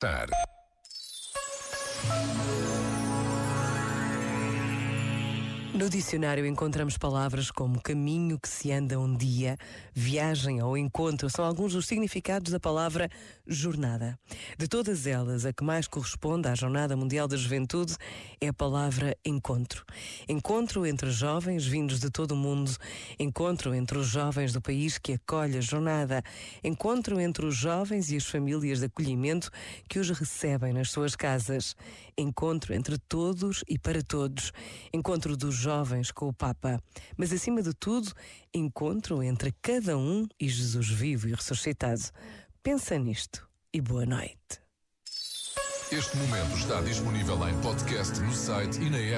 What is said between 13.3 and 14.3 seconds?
jornada.